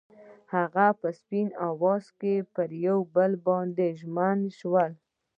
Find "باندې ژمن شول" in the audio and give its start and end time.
3.47-4.91